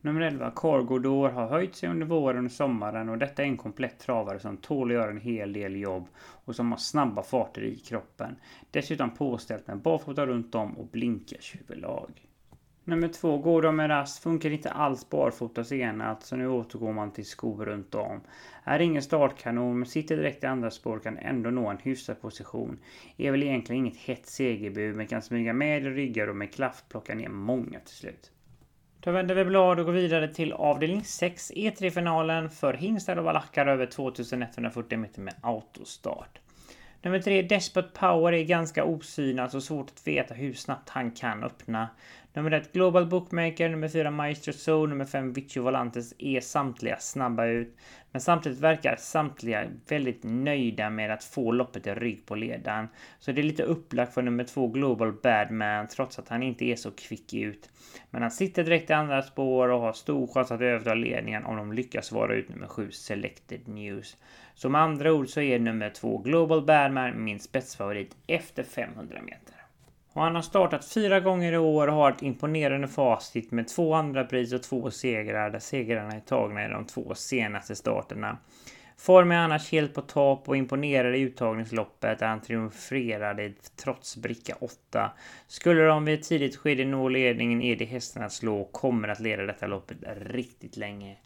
[0.01, 3.99] Nummer 11, Cargodor har höjt sig under våren och sommaren och detta är en komplett
[3.99, 7.75] travare som tål att göra en hel del jobb och som har snabba farter i
[7.75, 8.35] kroppen.
[8.71, 12.32] Dessutom påställt med barfota runt om och blinkers huvudlag.
[12.85, 16.93] Nummer två, går de med rast funkar inte alls barfota senast så alltså nu återgår
[16.93, 18.21] man till skor runt om.
[18.63, 22.79] Är ingen startkanon men sitter direkt i andra spår kan ändå nå en hyfsad position.
[23.17, 26.83] Är väl egentligen inget hett segerbud men kan smyga med i ryggar och med klaff
[26.89, 28.31] plocka ner många till slut.
[28.99, 33.67] Då vänder vi blad och går vidare till avdelning 6 E3-finalen för hingstar och valackar
[33.67, 36.39] över 2140 meter med autostart.
[37.01, 41.43] Nummer 3 Despot Power är ganska osynad så svårt att veta hur snabbt han kan
[41.43, 41.89] öppna.
[42.35, 47.45] Nummer 1 Global Bookmaker, nummer 4 Maestro Zone, nummer 5 Vicio Volantes är samtliga snabba
[47.45, 47.77] ut.
[48.11, 52.87] Men samtidigt verkar samtliga väldigt nöjda med att få loppet i rygg på ledaren.
[53.19, 56.75] Så det är lite upplagt för nummer 2 Global Badman trots att han inte är
[56.75, 57.69] så kvick ut.
[58.09, 61.57] Men han sitter direkt i andra spår och har stor chans att överta ledningen om
[61.57, 64.17] de lyckas vara ut nummer 7 Selected News.
[64.53, 69.62] Så med andra ord så är nummer 2 Global Badman min spetsfavorit efter 500 meter.
[70.13, 73.93] Och han har startat fyra gånger i år och har ett imponerande facit med två
[73.93, 78.37] andra pris och två segrar där segrarna är tagna i de två senaste starterna.
[78.97, 84.55] Form är annars helt på topp och imponerar i uttagningsloppet där han triumferade trots bricka
[84.59, 85.11] 8.
[85.47, 89.07] Skulle de vid ett tidigt skede nå ledningen är det hästen att slå och kommer
[89.07, 91.17] att leda detta loppet riktigt länge.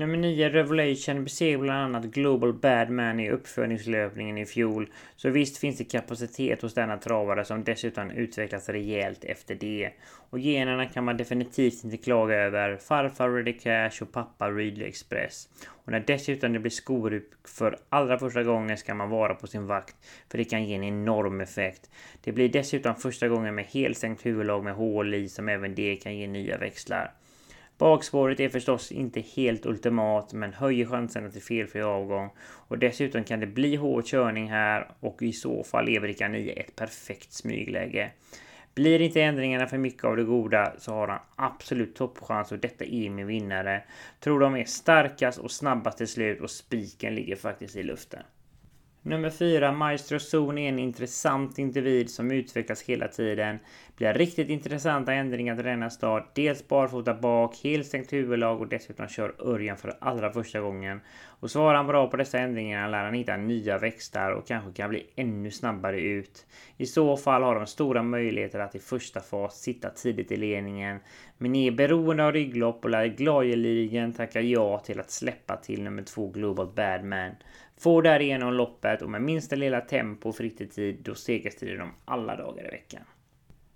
[0.00, 4.92] Nummer 9, Revelation, besegrar bland annat Global Badman i uppföljningslöpningen i fjol.
[5.16, 9.90] Så visst finns det kapacitet hos denna travare som dessutom utvecklas rejält efter det.
[10.30, 12.76] Och generna kan man definitivt inte klaga över.
[12.76, 15.48] Farfar Ready Cash och pappa Ridley Express.
[15.68, 19.66] Och när dessutom det blir skor för allra första gången ska man vara på sin
[19.66, 19.96] vakt.
[20.30, 21.90] För det kan ge en enorm effekt.
[22.24, 26.16] Det blir dessutom första gången med helsänkt huvudlag med hål i som även det kan
[26.16, 27.12] ge nya växlar.
[27.78, 32.30] Bakspåret är förstås inte helt ultimat men höjer chanserna till felfri avgång.
[32.40, 36.52] Och dessutom kan det bli hård körning här och i så fall är bricka 9
[36.52, 38.10] ett perfekt smygläge.
[38.74, 42.84] Blir inte ändringarna för mycket av det goda så har han absolut toppchans och detta
[42.84, 43.82] är min vinnare.
[44.20, 48.22] Tror de är starkast och snabbast till slut och spiken ligger faktiskt i luften.
[49.02, 53.58] Nummer 4, Maestro Zon är en intressant individ som utvecklas hela tiden.
[53.96, 56.30] Blir riktigt intressanta ändringar till denna start.
[56.34, 61.00] Dels barfota bak, helt stängt huvudlag och dessutom kör Örjan för allra första gången.
[61.40, 64.90] Och svarar han bra på dessa ändringar lär han hitta nya växter och kanske kan
[64.90, 66.46] bli ännu snabbare ut.
[66.76, 71.00] I så fall har de stora möjligheter att i första fas sitta tidigt i ledningen.
[71.38, 76.02] Men är beroende av rygglopp och lär gladeligen tacka ja till att släppa till nummer
[76.02, 77.32] 2 Global Badman.
[77.78, 82.36] Får därigenom loppet och med minsta lilla tempo fritt i tid, då segerstrider de alla
[82.36, 83.02] dagar i veckan.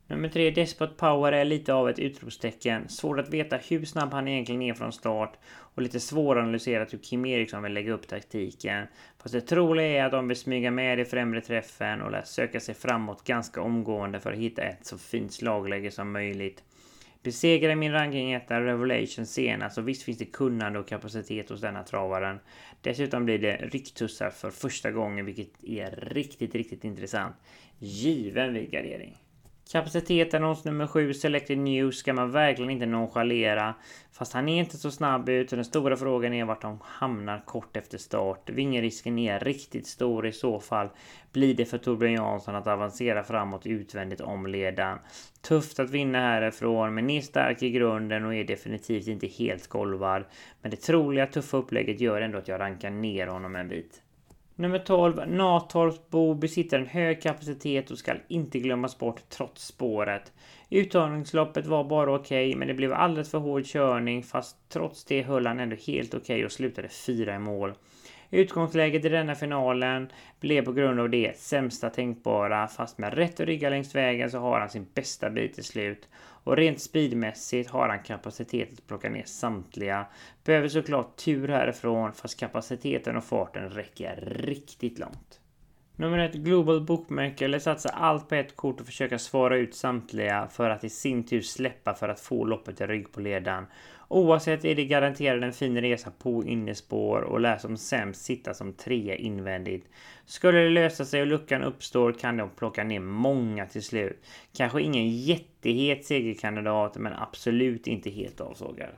[0.07, 2.89] Nummer 3, Despot Power är lite av ett utropstecken.
[2.89, 7.27] Svårt att veta hur snabb han egentligen är från start och lite svåranalyserat hur Kim
[7.27, 8.87] Eriksson vill lägga upp taktiken.
[9.23, 12.61] Fast det troliga är att de vill smyga med i främre träffen och lär söka
[12.61, 16.63] sig framåt ganska omgående för att hitta ett så fint slagläge som möjligt.
[17.23, 21.83] Besegrade min ranking etta Revelation senast och visst finns det kunnande och kapacitet hos denna
[21.83, 22.39] travaren.
[22.81, 27.37] Dessutom blir det rycktussar för första gången vilket är riktigt, riktigt intressant.
[27.79, 29.22] Given vid gardering.
[29.73, 33.75] Kapaciteten hos nummer 7 Selected News ska man verkligen inte nonchalera.
[34.13, 37.43] Fast han är inte så snabb ut och den stora frågan är vart de hamnar
[37.47, 38.51] kort efter start.
[38.51, 40.89] Vingerisken är riktigt stor i så fall.
[41.33, 44.99] Blir det för Torbjörn Jansson att avancera framåt utvändigt om ledaren.
[45.43, 50.25] Tufft att vinna härifrån men är stark i grunden och är definitivt inte helt golvad.
[50.63, 54.02] Men det troliga tuffa upplägget gör ändå att jag rankar ner honom en bit.
[54.63, 60.33] Nummer 12, Natorpsbo besitter en hög kapacitet och ska inte glömmas bort trots spåret.
[60.71, 65.23] Uttagningsloppet var bara okej, okay, men det blev alldeles för hård körning fast trots det
[65.23, 67.73] höll han ändå helt okej okay och slutade fyra i mål.
[68.35, 70.09] Utgångsläget i denna finalen
[70.41, 74.39] blev på grund av det sämsta tänkbara fast med rätt att rygga längs vägen så
[74.39, 76.09] har han sin bästa bit till slut.
[76.15, 80.07] Och rent speedmässigt har han kapacitet att plocka ner samtliga.
[80.45, 85.42] Behöver såklart tur härifrån fast kapaciteten och farten räcker riktigt långt.
[86.03, 90.49] Nummer ett, Global Bookmaker eller satsa allt på ett kort och försöka svara ut samtliga
[90.49, 93.67] för att i sin tur släppa för att få loppet i rygg på ledaren.
[94.09, 98.73] Oavsett är det garanterad en fin resa på innespår och lär som sämst sitta som
[98.73, 99.87] trea invändigt.
[100.27, 104.25] Skulle det lösa sig och luckan uppstår kan de plocka ner många till slut.
[104.57, 108.91] Kanske ingen jättehet segerkandidat men absolut inte helt avsågad.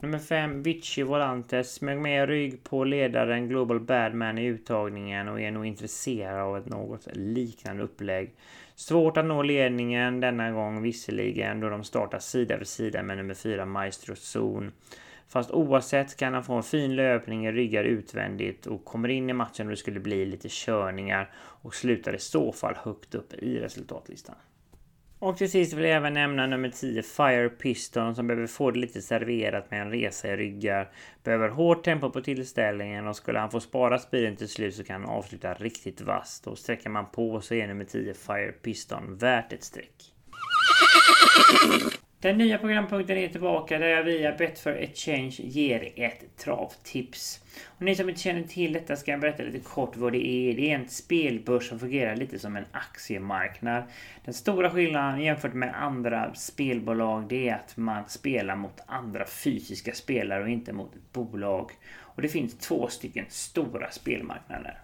[0.00, 5.50] Nummer 5, Vichy Volantes, smög med rygg på ledaren Global Badman i uttagningen och är
[5.50, 8.34] nog intresserad av ett något liknande upplägg.
[8.74, 13.34] Svårt att nå ledningen denna gång visserligen då de startar sida vid sida med nummer
[13.34, 14.72] 4 Maestro Zon.
[15.28, 19.32] Fast oavsett kan han få en fin löpning i ryggar utvändigt och kommer in i
[19.32, 23.58] matchen och det skulle bli lite körningar och slutar i så fall högt upp i
[23.58, 24.36] resultatlistan.
[25.20, 28.78] Och till sist vill jag även nämna nummer 10 Fire Piston som behöver få det
[28.78, 30.90] lite serverat med en resa i ryggar.
[31.24, 35.04] Behöver hårt tempo på tillställningen och skulle han få spara speeden till slut så kan
[35.04, 36.46] han avsluta riktigt vasst.
[36.46, 40.14] Och sträcker man på så är nummer 10 Fire Piston värt ett streck.
[42.20, 47.44] Den nya programpunkten är tillbaka där jag via Betfair Exchange ger ett travtips.
[47.64, 50.56] Och ni som inte känner till detta ska jag berätta lite kort vad det är.
[50.56, 53.82] Det är en spelbörs som fungerar lite som en aktiemarknad.
[54.24, 59.92] Den stora skillnaden jämfört med andra spelbolag det är att man spelar mot andra fysiska
[59.92, 61.70] spelare och inte mot ett bolag.
[61.98, 64.78] Och det finns två stycken stora spelmarknader.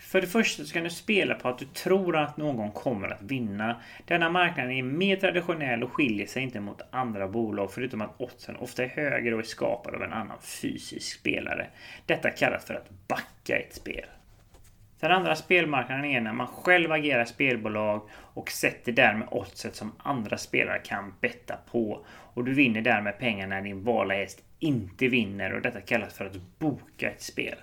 [0.00, 3.22] För det första så kan du spela på att du tror att någon kommer att
[3.22, 3.80] vinna.
[4.06, 8.56] Denna marknaden är mer traditionell och skiljer sig inte mot andra bolag förutom att oddsen
[8.56, 11.66] ofta är högre och är skapad av en annan fysisk spelare.
[12.06, 14.04] Detta kallas för att backa ett spel.
[15.00, 20.38] Den andra spelmarknaden är när man själv agerar spelbolag och sätter därmed oddset som andra
[20.38, 22.04] spelare kan betta på.
[22.08, 26.24] Och du vinner därmed pengar när din valda häst inte vinner och detta kallas för
[26.24, 27.56] att boka ett spel.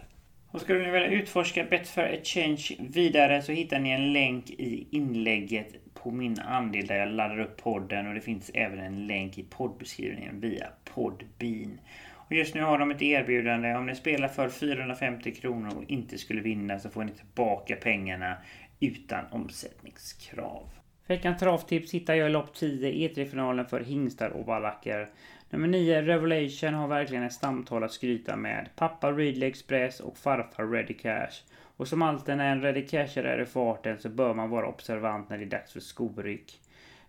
[0.52, 5.94] Och skulle ni vilja utforska Betfair Exchange vidare så hittar ni en länk i inlägget
[5.94, 9.44] på min andel där jag laddar upp podden och det finns även en länk i
[9.44, 11.80] poddbeskrivningen via Podbean.
[12.14, 13.76] Och just nu har de ett erbjudande.
[13.76, 18.38] Om ni spelar för 450 kronor och inte skulle vinna så får ni tillbaka pengarna
[18.80, 20.70] utan omsättningskrav.
[21.08, 25.10] Veckans travtips hittar jag i lopp 10 E3-finalen för hingstar och valacker.
[25.50, 28.70] Nummer 9, Revelation, har verkligen ett stamtal att skryta med.
[28.76, 31.44] Pappa Ridley Express och farfar Ready Cash.
[31.78, 35.30] Och som alltid när en Ready Cash är i farten så bör man vara observant
[35.30, 36.60] när det är dags för skoryck.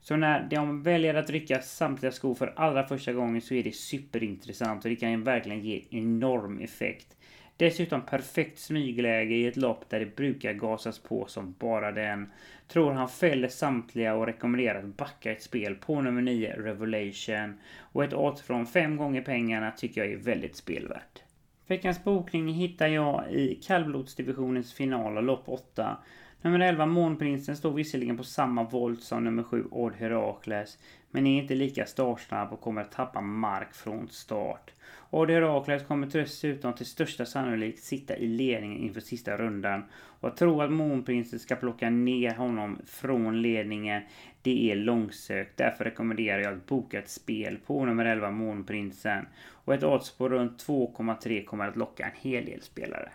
[0.00, 3.74] Så när de väljer att rycka samtliga skor för allra första gången så är det
[3.74, 7.16] superintressant och det kan verkligen ge enorm effekt.
[7.58, 12.32] Dessutom perfekt smygläge i ett lopp där det brukar gasas på som bara den.
[12.68, 17.58] Tror han fäller samtliga och rekommenderar att backa ett spel på nummer 9 Revelation.
[17.78, 21.22] Och ett odds från 5 gånger pengarna tycker jag är väldigt spelvärt.
[21.66, 25.96] Veckans bokning hittar jag i kallblodsdivisionens final av lopp 8.
[26.42, 30.78] Nummer 11 Månprinsen står visserligen på samma volt som nummer 7 Odd Herakles.
[31.10, 34.70] Men är inte lika startsnabb och kommer att tappa mark från start.
[35.10, 39.84] Odd Herakles kommer dessutom till största sannolikhet sitta i ledningen inför sista rundan.
[39.92, 44.02] Och att tro att Månprinsen ska plocka ner honom från ledningen,
[44.42, 45.56] det är långsökt.
[45.56, 49.26] Därför rekommenderar jag att boka ett spel på nummer 11 Månprinsen.
[49.64, 53.10] Och ett odds på runt 2,3 kommer att locka en hel del spelare.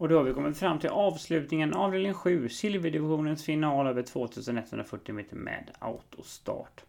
[0.00, 5.36] Och då har vi kommit fram till avslutningen, avdelning 7, silverdivisionens final över 2140 meter
[5.36, 6.84] med autostart.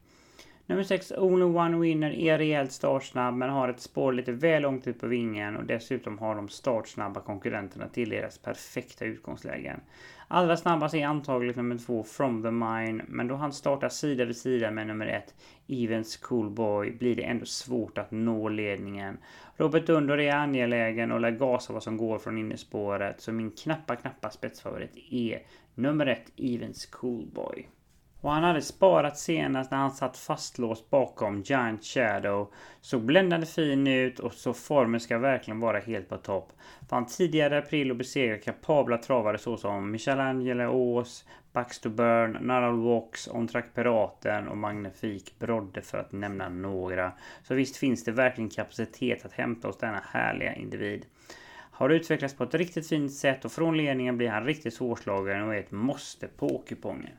[0.65, 4.87] Nummer 6, Only One Winner, är rejält startsnabb men har ett spår lite väl långt
[4.87, 9.79] ut på vingen och dessutom har de startsnabba konkurrenterna till deras perfekta utgångslägen.
[10.27, 14.37] Allra snabbast är antagligen nummer 2, From the Mine, men då han startar sida vid
[14.37, 15.35] sida med nummer 1,
[15.67, 19.17] Evens Coolboy, blir det ändå svårt att nå ledningen.
[19.57, 23.95] Robert Dunder är angelägen och lär gasa vad som går från innerspåret, så min knappa,
[23.95, 25.41] knappa spetsfavorit är
[25.75, 27.67] nummer 1, Evens Coolboy.
[28.21, 32.53] Och han hade sparat senast när han satt fastlåst bakom Giant Shadow.
[32.81, 36.53] Såg bländande fin ut och så formen ska verkligen vara helt på topp.
[36.89, 43.65] Vann tidigare april och besegrade kapabla travare såsom Michelangelo Ås, Baxter Burn, Naral On Ontrack
[43.75, 47.11] Piraten och Magnifik Brodde för att nämna några.
[47.43, 51.05] Så visst finns det verkligen kapacitet att hämta hos denna härliga individ.
[51.71, 55.55] Har utvecklats på ett riktigt fint sätt och från ledningen blir han riktigt svårslagen och
[55.55, 57.13] är ett måste på kupongen.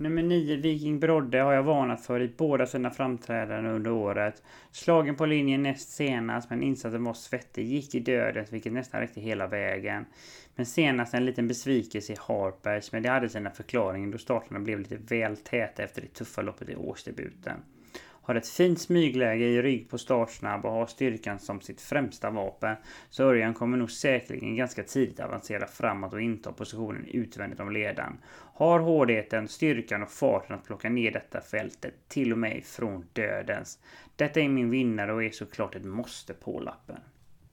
[0.00, 4.42] Nummer 9, Viking Brodde, har jag varnat för i båda sina framträdanden under året.
[4.70, 7.66] Slagen på linjen näst senast, men insatsen var svettig.
[7.66, 10.06] Gick i dödens, vilket nästan räckte hela vägen.
[10.54, 14.78] Men senast en liten besvikelse i Harpers, men det hade sina förklaringar då starterna blev
[14.78, 17.60] lite väl täta efter det tuffa loppet i årsdebuten.
[18.28, 22.76] Har ett fint smygläge i rygg på startsnabb och har styrkan som sitt främsta vapen.
[23.10, 28.18] Så Örjan kommer nog säkerligen ganska tidigt avancera framåt och inta positionen utvändigt om ledaren.
[28.58, 33.78] Har hårdheten, styrkan och farten att plocka ner detta fältet, till och med från dödens.
[34.16, 36.96] Detta är min vinnare och är såklart ett måste på lappen.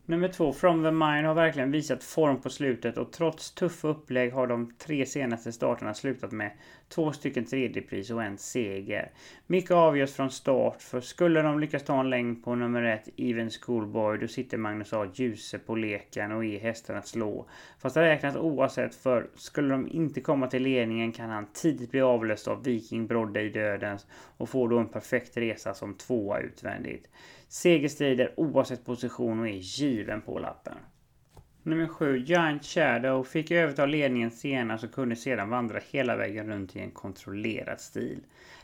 [0.08, 4.34] Nummer två, From the Mind har verkligen visat form på slutet och trots tuffa upplägg
[4.34, 6.52] har de tre senaste starterna slutat med
[6.89, 9.12] två stycken tredjepris och en seger.
[9.48, 13.50] Mycket avgörs från start, för skulle de lyckas ta en längd på nummer ett, Even
[13.50, 15.08] Schoolboy, då sitter Magnus A.
[15.13, 17.46] Djuse på leken och är hästen att slå.
[17.80, 22.02] Fast det räknas oavsett, för skulle de inte komma till ledningen kan han tidigt bli
[22.02, 27.08] avlöst av Viking Brodde i dödens och får då en perfekt resa som tvåa utvändigt.
[27.56, 30.78] Segerstrider oavsett position och är given på lappen.
[31.68, 36.76] Nummer 7, Giant Shadow, fick överta ledningen senast och kunde sedan vandra hela vägen runt
[36.76, 38.20] i en kontrollerad stil.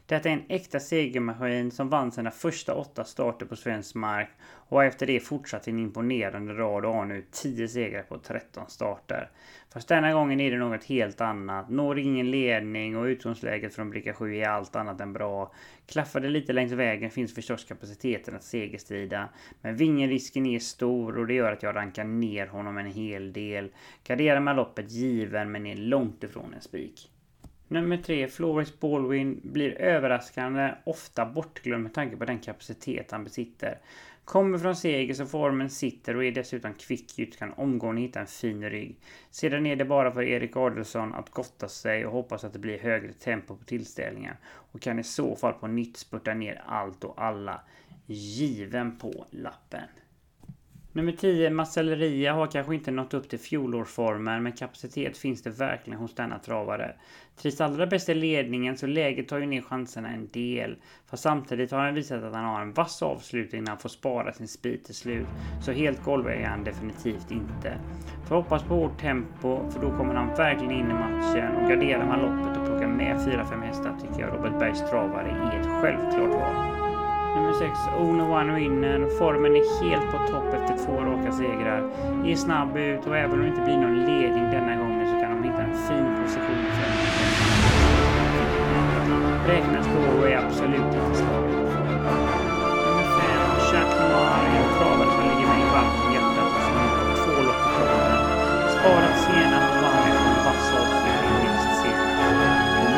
[0.05, 4.83] Detta är en äkta segermaskin som vann sina första åtta starter på svensk mark och
[4.83, 9.29] efter det fortsatt en imponerande rad och har nu 10 segrar på 13 starter.
[9.73, 11.69] Fast denna gången är det något helt annat.
[11.69, 15.53] Når ingen ledning och utgångsläget från bricka 7 är allt annat än bra.
[15.85, 19.29] Klaffar det lite längs vägen finns förstås kapaciteten att segerstrida.
[19.61, 23.69] Men vingerisken är stor och det gör att jag rankar ner honom en hel del.
[24.03, 27.11] Garderar med loppet given men är långt ifrån en spik.
[27.67, 33.77] Nummer tre, Floris Baldwin, blir överraskande ofta bortglömd med tanke på den kapacitet han besitter.
[34.25, 38.27] Kommer från seger så formen sitter och är dessutom kvick ut, kan omgående hitta en
[38.27, 38.95] fin rygg.
[39.29, 42.79] Sedan är det bara för Erik Adelsson att gotta sig och hoppas att det blir
[42.79, 47.23] högre tempo på tillställningen och kan i så fall på nytt spurta ner allt och
[47.23, 47.61] alla.
[48.05, 49.87] Given på lappen.
[50.93, 55.99] Nummer 10, Marcelleria har kanske inte nått upp till fjolårsformen, men kapacitet finns det verkligen
[55.99, 56.95] hos denna travare.
[57.41, 60.75] Trivs allra bäst i ledningen, så läget tar ju ner chanserna en del.
[61.09, 64.33] Fast samtidigt har han visat att han har en vass avslutning när han får spara
[64.33, 65.27] sin speed till slut.
[65.61, 67.77] Så helt golvig är han definitivt inte.
[68.27, 72.05] Får hoppas på hårt tempo, för då kommer han verkligen in i matchen och garderar
[72.05, 76.29] man loppet och plockar med 4-5 hästar tycker jag Robert Bergs travare är ett självklart
[76.29, 76.90] val.
[77.35, 78.99] Nummer 6, Ono One Winner.
[79.19, 81.81] Formen är helt på topp efter två raka segrar.
[82.25, 85.29] Är snabb ut och även om det inte blir någon ledning denna gången så kan
[85.35, 86.89] de hitta en fin position för
[89.51, 91.55] Räknas på och är absolut inte slaget.
[92.85, 96.75] Nummer 5, Chac Noir är en travare som ligger mig varmt om hjärtat och som
[96.81, 98.19] har två lopp i kroppen.
[98.75, 102.21] Sparat senast och vann efter en vass avslutning minst senast.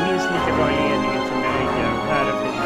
[0.06, 2.63] Minst lika bra i ledningen som jag ryggar och här är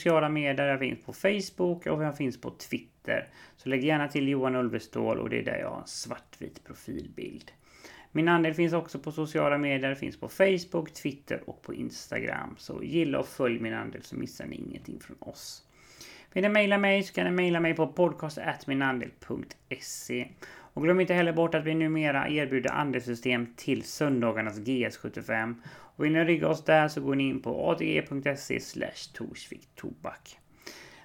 [0.00, 3.26] sociala medier, jag finns på Facebook och jag finns på Twitter.
[3.56, 7.52] Så lägg gärna till Johan Ulvestål och det är där jag har en svartvit profilbild.
[8.12, 12.54] Min andel finns också på sociala medier, finns på Facebook, Twitter och på Instagram.
[12.58, 15.64] Så gilla och följ min andel så missar ni ingenting från oss.
[16.32, 20.28] Vill ni mejla mig så kan ni mejla mig på podcast.minandel.se.
[20.72, 25.54] Och glöm inte heller bort att vi numera erbjuder andelssystem till söndagarnas GS75.
[26.00, 28.60] Och vill ni rygga oss där så går ni in på adg.se
[29.12, 30.38] torsvik tobak.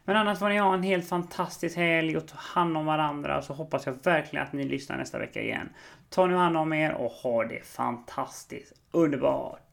[0.05, 3.53] Men annars får ni ha en helt fantastisk helg och ta hand om varandra så
[3.53, 5.69] hoppas jag verkligen att ni lyssnar nästa vecka igen.
[6.09, 9.64] Ta nu hand om er och ha det fantastiskt underbart!